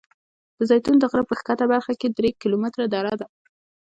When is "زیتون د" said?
0.69-1.03